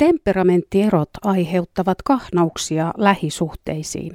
[0.00, 4.12] Temperamenttierot aiheuttavat kahnauksia lähisuhteisiin.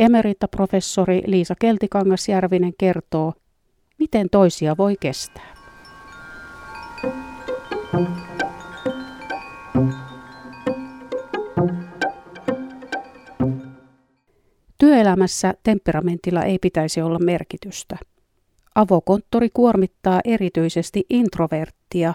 [0.00, 3.32] Emerita-professori Liisa Keltikangasjärvinen kertoo,
[3.98, 5.54] miten toisia voi kestää.
[14.78, 17.96] Työelämässä temperamentilla ei pitäisi olla merkitystä.
[18.74, 22.14] Avokonttori kuormittaa erityisesti introverttia,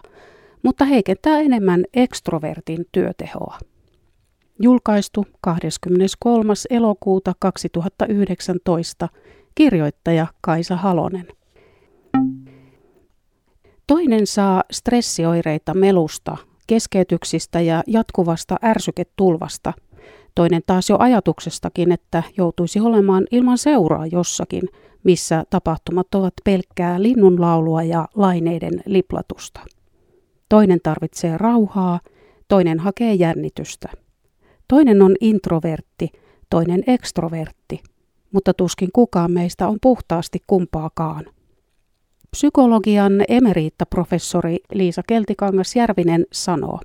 [0.65, 3.59] mutta heikentää enemmän ekstrovertin työtehoa.
[4.61, 6.53] Julkaistu 23.
[6.69, 9.09] elokuuta 2019
[9.55, 11.27] kirjoittaja Kaisa Halonen.
[13.87, 19.73] Toinen saa stressioireita melusta, keskeytyksistä ja jatkuvasta ärsyketulvasta.
[20.35, 24.63] Toinen taas jo ajatuksestakin, että joutuisi olemaan ilman seuraa jossakin,
[25.03, 29.59] missä tapahtumat ovat pelkkää linnunlaulua ja laineiden liplatusta.
[30.49, 31.99] Toinen tarvitsee rauhaa,
[32.47, 33.89] toinen hakee jännitystä.
[34.67, 36.09] Toinen on introvertti,
[36.49, 37.83] toinen ekstrovertti,
[38.31, 41.25] mutta tuskin kukaan meistä on puhtaasti kumpaakaan.
[42.31, 46.79] Psykologian emeriittaprofessori Liisa Keltikangas-Järvinen sanoo,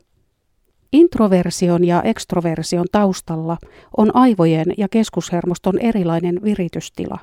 [0.93, 3.57] Introversion ja ekstroversion taustalla
[3.97, 7.19] on aivojen ja keskushermoston erilainen viritystila.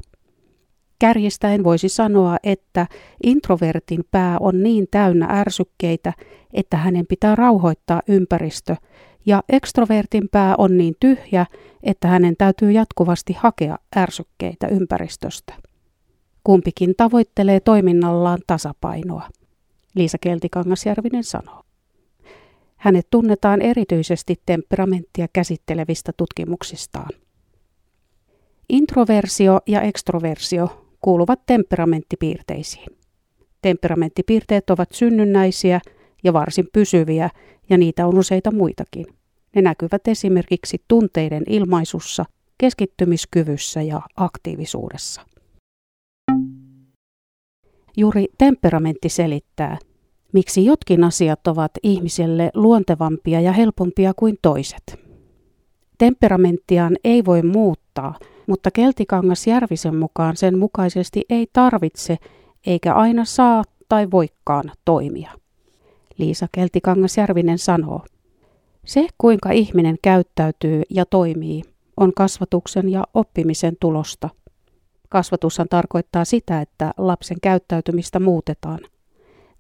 [0.99, 2.87] Kärjistäen voisi sanoa, että
[3.23, 6.13] introvertin pää on niin täynnä ärsykkeitä,
[6.53, 8.75] että hänen pitää rauhoittaa ympäristö,
[9.25, 11.45] ja ekstrovertin pää on niin tyhjä,
[11.83, 15.53] että hänen täytyy jatkuvasti hakea ärsykkeitä ympäristöstä.
[16.43, 19.29] Kumpikin tavoittelee toiminnallaan tasapainoa,
[19.95, 21.63] Liisa Keltikangasjärvinen sanoo.
[22.75, 27.09] Hänet tunnetaan erityisesti temperamenttia käsittelevistä tutkimuksistaan.
[28.69, 32.85] Introversio ja ekstroversio kuuluvat temperamenttipiirteisiin.
[33.61, 35.79] Temperamenttipiirteet ovat synnynnäisiä
[36.23, 37.29] ja varsin pysyviä,
[37.69, 39.05] ja niitä on useita muitakin.
[39.55, 42.25] Ne näkyvät esimerkiksi tunteiden ilmaisussa,
[42.57, 45.21] keskittymiskyvyssä ja aktiivisuudessa.
[47.97, 49.77] Juuri temperamentti selittää,
[50.33, 54.99] miksi jotkin asiat ovat ihmiselle luontevampia ja helpompia kuin toiset.
[55.97, 62.17] Temperamenttiaan ei voi muuttaa, mutta Keltikangas Järvisen mukaan sen mukaisesti ei tarvitse
[62.67, 65.31] eikä aina saa tai voikkaan toimia.
[66.17, 68.01] Liisa Keltikangas Järvinen sanoo,
[68.85, 71.61] se kuinka ihminen käyttäytyy ja toimii
[71.97, 74.29] on kasvatuksen ja oppimisen tulosta–
[75.09, 78.79] Kasvatushan tarkoittaa sitä, että lapsen käyttäytymistä muutetaan.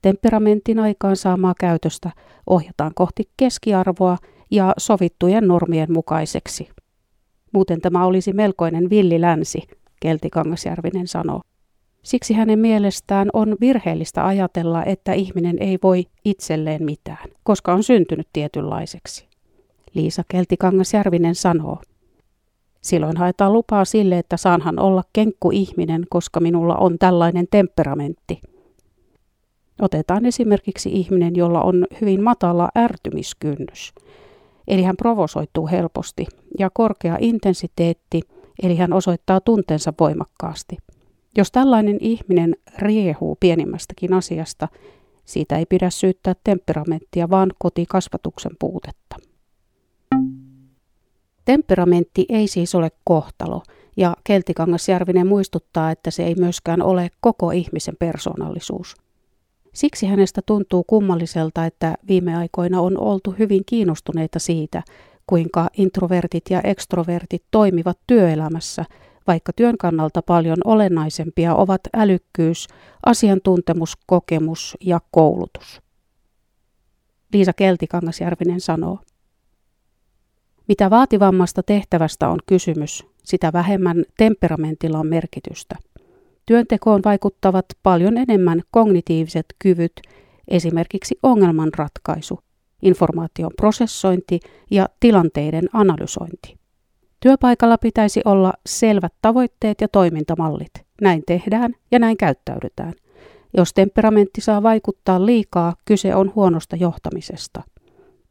[0.01, 2.11] Temperamentin aikaan saamaa käytöstä
[2.47, 4.17] ohjataan kohti keskiarvoa
[4.51, 6.69] ja sovittujen normien mukaiseksi.
[7.57, 9.61] Muuten tämä olisi melkoinen villilänsi,
[9.99, 11.41] Kelti Kangasjärvinen sanoo.
[12.03, 18.27] Siksi hänen mielestään on virheellistä ajatella, että ihminen ei voi itselleen mitään, koska on syntynyt
[18.33, 19.27] tietynlaiseksi.
[19.93, 21.81] Liisa Keltikangasjärvinen sanoo,
[22.81, 28.41] Silloin haetaan lupaa sille, että saanhan olla kenkku ihminen, koska minulla on tällainen temperamentti.
[29.81, 33.93] Otetaan esimerkiksi ihminen, jolla on hyvin matala ärtymiskynnys.
[34.67, 36.25] Eli hän provosoituu helposti
[36.59, 38.21] ja korkea intensiteetti,
[38.63, 40.77] eli hän osoittaa tunteensa voimakkaasti.
[41.37, 44.67] Jos tällainen ihminen riehuu pienimmästäkin asiasta,
[45.25, 49.15] siitä ei pidä syyttää temperamenttia, vaan kotikasvatuksen puutetta.
[51.45, 53.61] Temperamentti ei siis ole kohtalo,
[53.97, 58.95] ja Keltikangasjärvinen muistuttaa, että se ei myöskään ole koko ihmisen persoonallisuus.
[59.77, 64.83] Siksi hänestä tuntuu kummalliselta, että viime aikoina on oltu hyvin kiinnostuneita siitä,
[65.27, 68.85] kuinka introvertit ja ekstrovertit toimivat työelämässä,
[69.27, 72.67] vaikka työn kannalta paljon olennaisempia ovat älykkyys,
[73.05, 75.81] asiantuntemus, kokemus ja koulutus.
[77.33, 78.99] Liisa Keltikangasjärvinen sanoo.
[80.67, 85.75] Mitä vaativammasta tehtävästä on kysymys, sitä vähemmän temperamentilla on merkitystä.
[86.47, 90.01] Työntekoon vaikuttavat paljon enemmän kognitiiviset kyvyt,
[90.47, 92.39] esimerkiksi ongelmanratkaisu,
[92.81, 94.39] informaation prosessointi
[94.71, 96.57] ja tilanteiden analysointi.
[97.19, 100.71] Työpaikalla pitäisi olla selvät tavoitteet ja toimintamallit.
[101.01, 102.93] Näin tehdään ja näin käyttäydytään.
[103.57, 107.63] Jos temperamentti saa vaikuttaa liikaa, kyse on huonosta johtamisesta.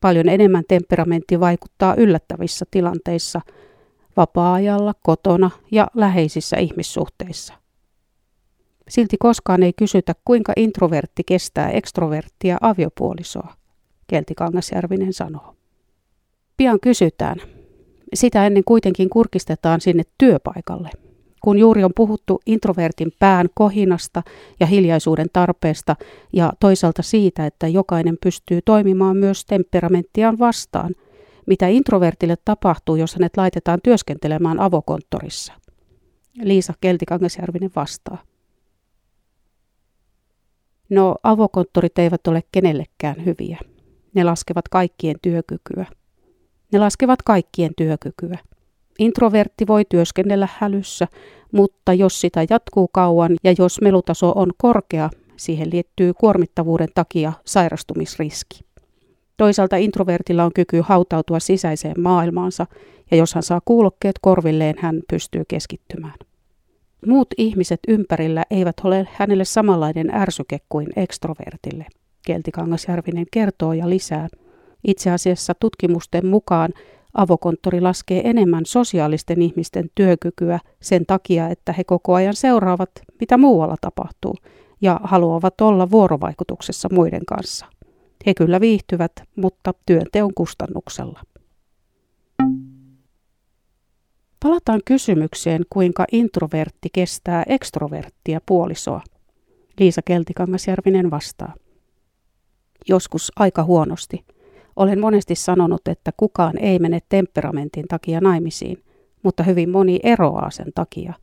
[0.00, 3.40] Paljon enemmän temperamentti vaikuttaa yllättävissä tilanteissa,
[4.16, 7.65] vapaa-ajalla, kotona ja läheisissä ihmissuhteissa.
[8.88, 13.54] Silti koskaan ei kysytä, kuinka introvertti kestää ekstroverttia aviopuolisoa,
[14.06, 15.54] Kelti Kangasjärvinen sanoo.
[16.56, 17.36] Pian kysytään.
[18.14, 20.90] Sitä ennen kuitenkin kurkistetaan sinne työpaikalle.
[21.46, 24.22] kun juuri on puhuttu introvertin pään kohinasta
[24.60, 25.96] ja hiljaisuuden tarpeesta
[26.32, 30.94] ja toisaalta siitä, että jokainen pystyy toimimaan myös temperamenttiaan vastaan,
[31.46, 35.52] mitä introvertille tapahtuu, jos hänet laitetaan työskentelemään avokonttorissa.
[36.42, 38.18] Liisa Keltikangasjärvinen vastaa.
[40.90, 43.58] No, avokonttorit eivät ole kenellekään hyviä.
[44.14, 45.86] Ne laskevat kaikkien työkykyä.
[46.72, 48.38] Ne laskevat kaikkien työkykyä.
[48.98, 51.08] Introvertti voi työskennellä hälyssä,
[51.52, 58.60] mutta jos sitä jatkuu kauan ja jos melutaso on korkea, siihen liittyy kuormittavuuden takia sairastumisriski.
[59.36, 62.66] Toisaalta introvertilla on kyky hautautua sisäiseen maailmaansa,
[63.10, 66.14] ja jos hän saa kuulokkeet korvilleen, hän pystyy keskittymään.
[67.06, 71.86] Muut ihmiset ympärillä eivät ole hänelle samanlainen ärsyke kuin ekstrovertille,
[72.26, 74.28] Keltikangasjärvinen kertoo ja lisää.
[74.84, 76.70] Itse asiassa tutkimusten mukaan
[77.14, 83.76] avokonttori laskee enemmän sosiaalisten ihmisten työkykyä sen takia, että he koko ajan seuraavat, mitä muualla
[83.80, 84.34] tapahtuu,
[84.80, 87.66] ja haluavat olla vuorovaikutuksessa muiden kanssa.
[88.26, 91.20] He kyllä viihtyvät, mutta työnteon kustannuksella.
[94.42, 99.00] Palataan kysymykseen, kuinka introvertti kestää ekstroverttia puolisoa.
[99.80, 101.54] Liisa Keltikangasjärvinen vastaa.
[102.88, 104.24] Joskus aika huonosti.
[104.76, 108.84] Olen monesti sanonut, että kukaan ei mene temperamentin takia naimisiin,
[109.22, 111.14] mutta hyvin moni eroaa sen takia.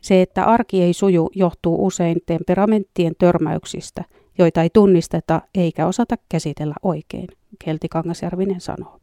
[0.00, 4.04] Se, että arki ei suju, johtuu usein temperamenttien törmäyksistä,
[4.38, 7.28] joita ei tunnisteta eikä osata käsitellä oikein,
[7.64, 9.00] Keltikangasjärvinen sanoo.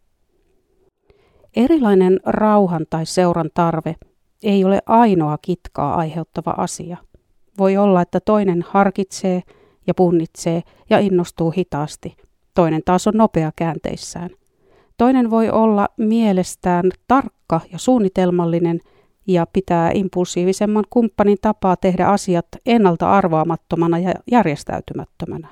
[1.56, 3.96] Erilainen rauhan tai seuran tarve
[4.44, 6.98] ei ole ainoa kitkaa aiheuttava asia.
[7.58, 9.42] Voi olla, että toinen harkitsee
[9.88, 12.18] ja punnitsee ja innostuu hitaasti.
[12.54, 14.30] Toinen taas on nopea käänteissään.
[14.98, 18.80] Toinen voi olla mielestään tarkka ja suunnitelmallinen
[19.28, 25.48] ja pitää impulsiivisemman kumppanin tapaa tehdä asiat ennalta arvaamattomana ja järjestäytymättömänä.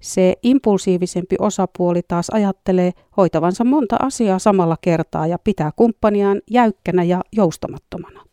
[0.00, 7.20] Se impulsiivisempi osapuoli taas ajattelee hoitavansa monta asiaa samalla kertaa ja pitää kumppaniaan jäykkänä ja
[7.32, 8.24] joustamattomana.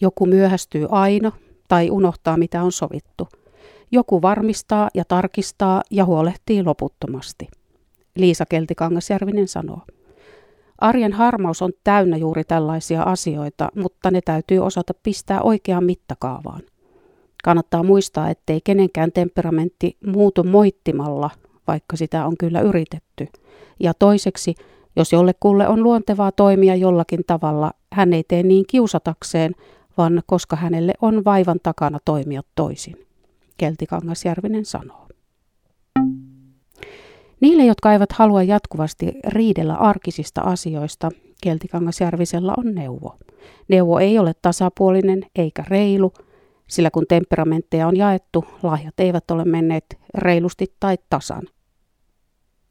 [0.00, 1.32] Joku myöhästyy aina
[1.68, 3.28] tai unohtaa mitä on sovittu.
[3.92, 7.48] Joku varmistaa ja tarkistaa ja huolehtii loputtomasti.
[8.16, 9.80] Liisa Keltikangasjärvinen sanoo.
[10.78, 16.60] Arjen harmaus on täynnä juuri tällaisia asioita, mutta ne täytyy osata pistää oikeaan mittakaavaan.
[17.44, 21.30] Kannattaa muistaa, ettei kenenkään temperamentti muutu moittimalla,
[21.66, 23.26] vaikka sitä on kyllä yritetty.
[23.80, 24.54] Ja toiseksi,
[24.96, 29.52] jos jollekulle on luontevaa toimia jollakin tavalla, hän ei tee niin kiusatakseen,
[29.96, 33.06] vaan koska hänelle on vaivan takana toimia toisin.
[33.58, 35.08] Keltikangasjärvinen sanoo.
[37.40, 41.08] Niille, jotka eivät halua jatkuvasti riidellä arkisista asioista,
[41.42, 43.16] Keltikangasjärvisellä on neuvo.
[43.68, 46.12] Neuvo ei ole tasapuolinen eikä reilu,
[46.68, 51.42] sillä kun temperamentteja on jaettu, lahjat eivät ole menneet reilusti tai tasan.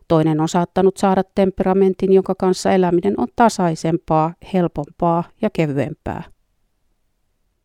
[0.08, 6.24] Toinen on saattanut saada temperamentin, jonka kanssa eläminen on tasaisempaa, helpompaa ja kevyempää.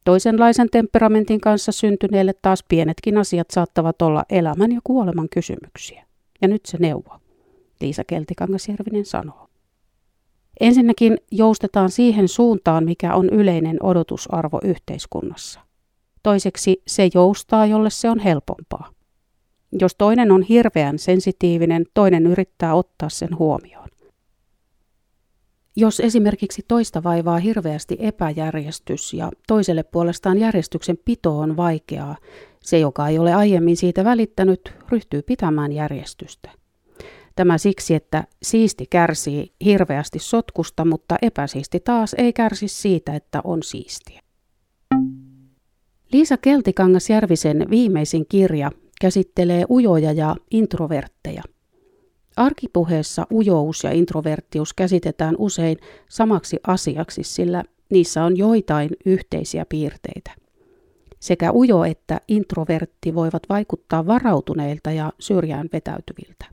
[0.04, 6.04] Toisenlaisen temperamentin kanssa syntyneelle taas pienetkin asiat saattavat olla elämän ja kuoleman kysymyksiä.
[6.42, 7.18] Ja nyt se neuvo,
[7.80, 9.48] Liisa Keltikangasjärvinen sanoo.
[10.60, 15.67] Ensinnäkin joustetaan siihen suuntaan, mikä on yleinen odotusarvo yhteiskunnassa.
[16.22, 18.90] Toiseksi se joustaa, jolle se on helpompaa.
[19.80, 23.88] Jos toinen on hirveän sensitiivinen, toinen yrittää ottaa sen huomioon.
[25.76, 32.16] Jos esimerkiksi toista vaivaa hirveästi epäjärjestys ja toiselle puolestaan järjestyksen pito on vaikeaa,
[32.62, 36.50] se, joka ei ole aiemmin siitä välittänyt, ryhtyy pitämään järjestystä.
[37.36, 43.62] Tämä siksi, että siisti kärsii hirveästi sotkusta, mutta epäsiisti taas ei kärsi siitä, että on
[43.62, 44.20] siistiä.
[46.12, 51.42] Liisa Keltikangas-Järvisen viimeisin kirja käsittelee ujoja ja introvertteja.
[52.36, 55.76] Arkipuheessa ujous ja introverttius käsitetään usein
[56.08, 60.30] samaksi asiaksi, sillä niissä on joitain yhteisiä piirteitä.
[61.20, 66.44] Sekä ujo että introvertti voivat vaikuttaa varautuneilta ja syrjään vetäytyviltä.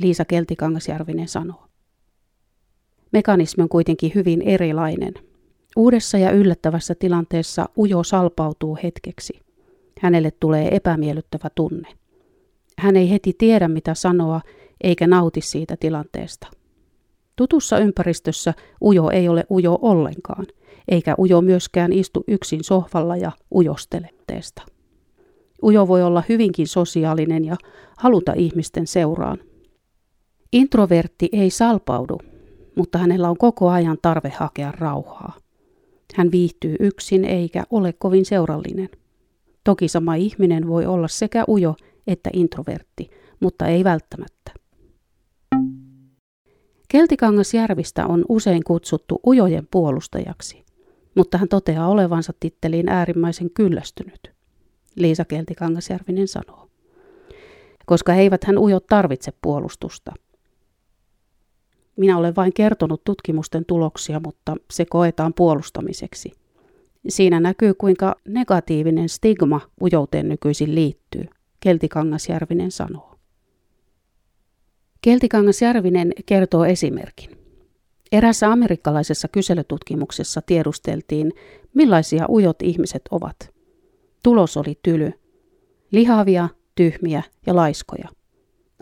[0.00, 1.66] Liisa Keltikangasjärvinen sanoo.
[3.12, 5.14] Mekanismi on kuitenkin hyvin erilainen–
[5.76, 9.40] Uudessa ja yllättävässä tilanteessa Ujo salpautuu hetkeksi.
[10.00, 11.88] Hänelle tulee epämiellyttävä tunne.
[12.78, 14.40] Hän ei heti tiedä mitä sanoa
[14.80, 16.46] eikä nauti siitä tilanteesta.
[17.36, 20.46] Tutussa ympäristössä Ujo ei ole Ujo ollenkaan,
[20.88, 24.62] eikä Ujo myöskään istu yksin sohvalla ja ujostele teesta.
[25.62, 27.56] Ujo voi olla hyvinkin sosiaalinen ja
[27.98, 29.38] haluta ihmisten seuraan.
[30.52, 32.18] Introvertti ei salpaudu,
[32.76, 35.41] mutta hänellä on koko ajan tarve hakea rauhaa.
[36.14, 38.88] Hän viihtyy yksin eikä ole kovin seurallinen.
[39.64, 41.74] Toki sama ihminen voi olla sekä ujo
[42.06, 44.52] että introvertti, mutta ei välttämättä.
[46.88, 50.64] Keltikangasjärvistä on usein kutsuttu ujojen puolustajaksi,
[51.14, 54.32] mutta hän toteaa olevansa titteliin äärimmäisen kyllästynyt.
[54.96, 56.68] Liisa Keltikangasjärvinen sanoo.
[57.86, 60.12] Koska eivät hän ujot tarvitse puolustusta.
[61.96, 66.32] Minä olen vain kertonut tutkimusten tuloksia, mutta se koetaan puolustamiseksi.
[67.08, 71.26] Siinä näkyy, kuinka negatiivinen stigma ujouteen nykyisin liittyy,
[71.60, 73.14] Keltikangasjärvinen sanoo.
[75.02, 77.30] Keltikangasjärvinen kertoo esimerkin.
[78.12, 81.32] Erässä amerikkalaisessa kyselytutkimuksessa tiedusteltiin,
[81.74, 83.54] millaisia ujot ihmiset ovat.
[84.22, 85.12] Tulos oli tyly.
[85.90, 88.08] Lihavia, tyhmiä ja laiskoja.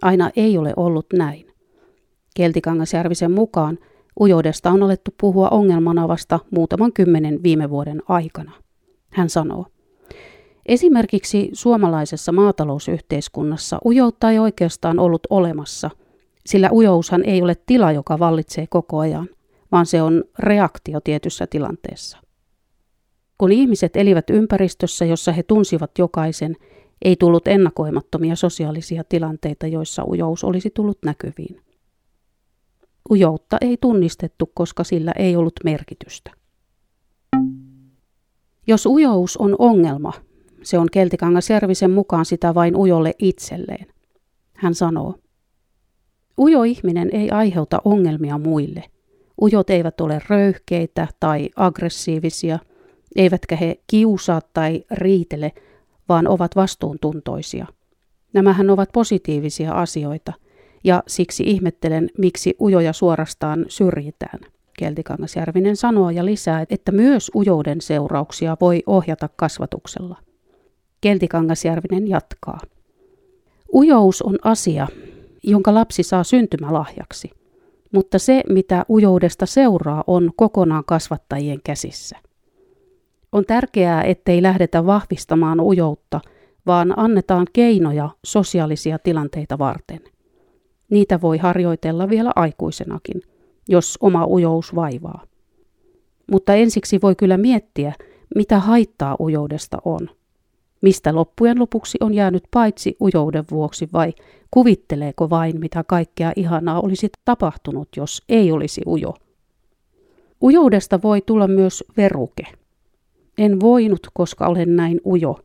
[0.03, 1.50] Aina ei ole ollut näin.
[2.35, 3.79] Keltikangasjärvisen mukaan
[4.21, 8.53] ujoudesta on alettu puhua ongelmana vasta muutaman kymmenen viime vuoden aikana.
[9.11, 9.67] Hän sanoo,
[10.67, 15.91] Esimerkiksi suomalaisessa maatalousyhteiskunnassa ujoutta ei oikeastaan ollut olemassa,
[16.47, 19.29] sillä ujoushan ei ole tila, joka vallitsee koko ajan,
[19.73, 22.19] vaan se on reaktio tietyssä tilanteessa.
[23.39, 26.57] Kun ihmiset elivät ympäristössä, jossa he tunsivat jokaisen,
[27.05, 31.61] ei tullut ennakoimattomia sosiaalisia tilanteita, joissa ujous olisi tullut näkyviin.
[33.11, 36.31] Ujoutta ei tunnistettu, koska sillä ei ollut merkitystä.
[38.67, 40.13] Jos ujous on ongelma,
[40.63, 43.87] se on Keltikangas Järvisen mukaan sitä vain ujolle itselleen.
[44.53, 45.15] Hän sanoo,
[46.41, 48.85] Ujo ihminen ei aiheuta ongelmia muille.
[49.43, 52.59] Ujot eivät ole röyhkeitä tai aggressiivisia,
[53.17, 55.53] eivätkä he kiusaa tai riitele,
[56.09, 57.67] vaan ovat vastuuntuntoisia.
[58.33, 60.33] Nämähän ovat positiivisia asioita,
[60.85, 64.41] ja siksi ihmettelen, miksi ujoja suorastaan syrjitään.
[64.79, 70.17] Keltikangasjärvinen sanoo ja lisää, että myös ujouden seurauksia voi ohjata kasvatuksella.
[71.01, 72.59] Keltikangasjärvinen jatkaa.
[73.75, 74.87] Ujous on asia,
[75.43, 77.31] jonka lapsi saa syntymälahjaksi,
[77.93, 82.17] mutta se, mitä ujoudesta seuraa, on kokonaan kasvattajien käsissä.
[83.33, 86.21] On tärkeää, ettei lähdetä vahvistamaan ujoutta,
[86.67, 90.01] vaan annetaan keinoja sosiaalisia tilanteita varten.
[90.91, 93.23] Niitä voi harjoitella vielä aikuisenakin,
[93.69, 95.25] jos oma ujous vaivaa.
[96.31, 97.93] Mutta ensiksi voi kyllä miettiä,
[98.35, 100.11] mitä haittaa ujoudesta on–
[100.83, 104.13] mistä loppujen lopuksi on jäänyt paitsi ujouden vuoksi vai
[104.51, 109.15] kuvitteleeko vain, mitä kaikkea ihanaa olisi tapahtunut, jos ei olisi ujo.
[110.43, 112.45] Ujoudesta voi tulla myös veruke.
[113.39, 115.39] En voinut, koska olen näin ujo,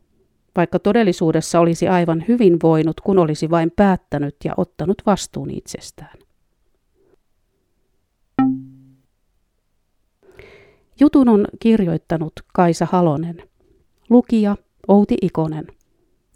[0.56, 6.18] vaikka todellisuudessa olisi aivan hyvin voinut, kun olisi vain päättänyt ja ottanut vastuun itsestään.
[11.00, 13.42] Jutun on kirjoittanut Kaisa Halonen.
[14.10, 14.56] Lukija
[14.88, 15.66] Outi Ikonen.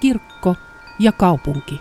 [0.00, 0.56] Kirkko
[0.98, 1.80] ja kaupunki.